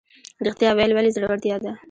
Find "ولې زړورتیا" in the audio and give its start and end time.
0.93-1.55